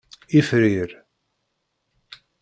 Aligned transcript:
Ifrir. 0.39 0.91